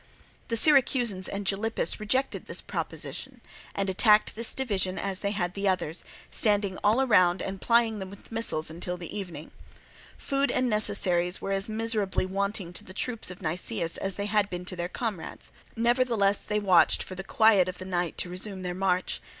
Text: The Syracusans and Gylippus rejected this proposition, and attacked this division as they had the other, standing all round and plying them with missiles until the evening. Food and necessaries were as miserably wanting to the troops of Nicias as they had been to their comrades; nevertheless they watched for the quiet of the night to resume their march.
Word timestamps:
The 0.47 0.57
Syracusans 0.57 1.27
and 1.29 1.45
Gylippus 1.45 1.99
rejected 1.99 2.47
this 2.47 2.59
proposition, 2.59 3.39
and 3.75 3.87
attacked 3.87 4.33
this 4.35 4.55
division 4.55 4.97
as 4.97 5.19
they 5.19 5.29
had 5.29 5.53
the 5.53 5.69
other, 5.69 5.93
standing 6.31 6.79
all 6.83 7.05
round 7.05 7.39
and 7.39 7.61
plying 7.61 7.99
them 7.99 8.09
with 8.09 8.31
missiles 8.31 8.71
until 8.71 8.97
the 8.97 9.15
evening. 9.15 9.51
Food 10.17 10.49
and 10.49 10.67
necessaries 10.67 11.39
were 11.39 11.51
as 11.51 11.69
miserably 11.69 12.25
wanting 12.25 12.73
to 12.73 12.83
the 12.83 12.95
troops 12.95 13.29
of 13.29 13.43
Nicias 13.43 13.97
as 13.97 14.15
they 14.15 14.25
had 14.25 14.49
been 14.49 14.65
to 14.65 14.75
their 14.75 14.89
comrades; 14.89 15.51
nevertheless 15.75 16.45
they 16.45 16.59
watched 16.59 17.03
for 17.03 17.13
the 17.13 17.23
quiet 17.23 17.69
of 17.69 17.77
the 17.77 17.85
night 17.85 18.17
to 18.17 18.29
resume 18.29 18.63
their 18.63 18.73
march. 18.73 19.21